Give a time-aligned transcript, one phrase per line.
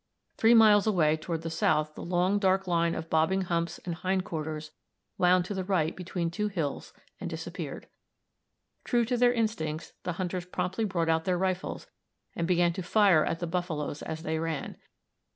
[0.35, 4.25] Three miles away toward the south the long dark line of bobbing humps and hind
[4.25, 4.71] quarters
[5.19, 7.87] wound to the right between two hills and disappeared.
[8.83, 11.85] True to their instincts, the hunters promptly brought out their rifles,
[12.35, 14.75] and began to fire at the buffaloes as they ran.